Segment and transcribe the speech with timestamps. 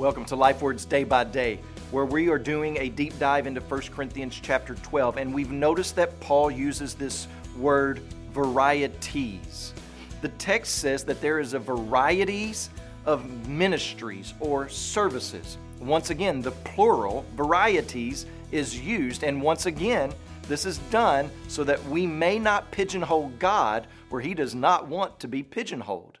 [0.00, 3.80] Welcome to LifeWords Day by Day, where we are doing a deep dive into 1
[3.94, 5.18] Corinthians chapter 12.
[5.18, 8.00] And we've noticed that Paul uses this word
[8.32, 9.74] varieties.
[10.22, 12.70] The text says that there is a varieties
[13.04, 15.58] of ministries or services.
[15.80, 19.22] Once again, the plural, varieties, is used.
[19.22, 20.14] And once again,
[20.48, 25.20] this is done so that we may not pigeonhole God where He does not want
[25.20, 26.20] to be pigeonholed.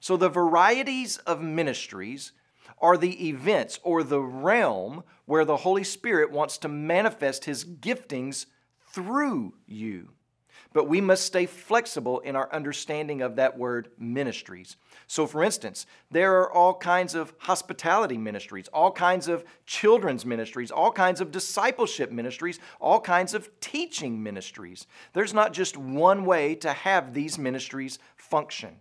[0.00, 2.32] So the varieties of ministries
[2.82, 8.46] are the events or the realm where the Holy Spirit wants to manifest His giftings
[8.92, 10.10] through you
[10.72, 14.76] but we must stay flexible in our understanding of that word ministries.
[15.06, 20.70] So, for instance, there are all kinds of hospitality ministries, all kinds of children's ministries,
[20.70, 24.86] all kinds of discipleship ministries, all kinds of teaching ministries.
[25.12, 28.76] There's not just one way to have these ministries function.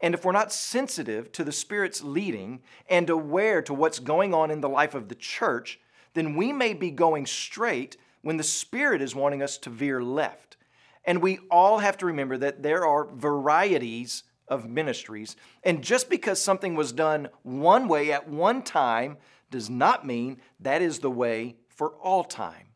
[0.00, 4.50] And if we're not sensitive to the Spirit's leading and aware to what's going on
[4.50, 5.80] in the life of the church,
[6.14, 10.56] then we may be going straight when the Spirit is wanting us to veer left.
[11.04, 15.36] And we all have to remember that there are varieties of ministries.
[15.64, 19.18] And just because something was done one way at one time
[19.50, 22.66] does not mean that is the way for all time.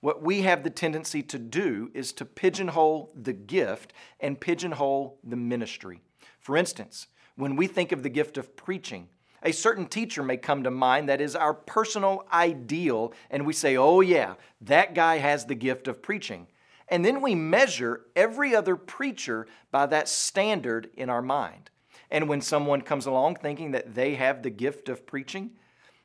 [0.00, 5.36] What we have the tendency to do is to pigeonhole the gift and pigeonhole the
[5.36, 6.02] ministry.
[6.42, 9.08] For instance, when we think of the gift of preaching,
[9.42, 13.76] a certain teacher may come to mind that is our personal ideal, and we say,
[13.76, 16.46] oh, yeah, that guy has the gift of preaching.
[16.88, 21.70] And then we measure every other preacher by that standard in our mind.
[22.10, 25.52] And when someone comes along thinking that they have the gift of preaching,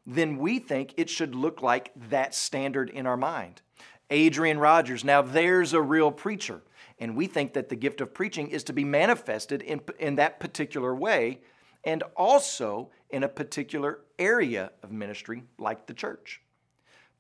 [0.06, 3.62] then we think it should look like that standard in our mind.
[4.10, 6.62] Adrian Rogers, now there's a real preacher.
[7.00, 10.40] And we think that the gift of preaching is to be manifested in, in that
[10.40, 11.42] particular way
[11.84, 16.42] and also in a particular area of ministry like the church.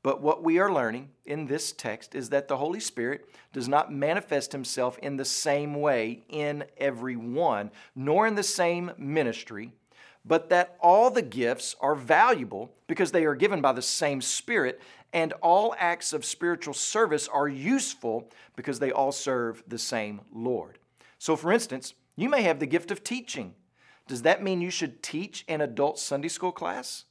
[0.03, 3.91] But what we are learning in this text is that the Holy Spirit does not
[3.91, 9.73] manifest himself in the same way in every one, nor in the same ministry,
[10.27, 14.81] but that all the gifts are valuable because they are given by the same Spirit,
[15.13, 20.79] and all acts of spiritual service are useful because they all serve the same Lord.
[21.17, 23.53] So, for instance, you may have the gift of teaching.
[24.07, 27.05] Does that mean you should teach an adult Sunday school class?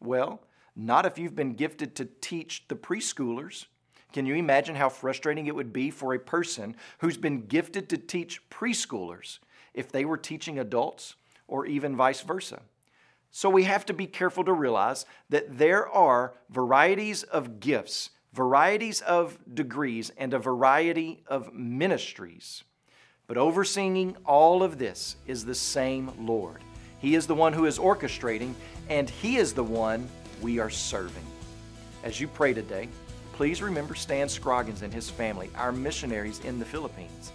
[0.00, 0.42] Well,
[0.76, 3.66] not if you've been gifted to teach the preschoolers.
[4.12, 7.96] Can you imagine how frustrating it would be for a person who's been gifted to
[7.96, 9.38] teach preschoolers
[9.74, 11.14] if they were teaching adults
[11.50, 12.62] or even vice versa?
[13.30, 19.02] So we have to be careful to realize that there are varieties of gifts, varieties
[19.02, 22.64] of degrees, and a variety of ministries.
[23.26, 26.62] But overseeing all of this is the same Lord.
[26.98, 28.54] He is the one who is orchestrating,
[28.88, 30.08] and He is the one
[30.42, 31.24] we are serving.
[32.02, 32.88] As you pray today,
[33.32, 37.32] please remember Stan Scroggins and his family, our missionaries in the Philippines.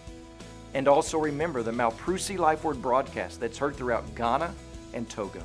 [0.75, 4.53] And also remember the Mamprusi Life Word broadcast that's heard throughout Ghana
[4.93, 5.41] and Togo.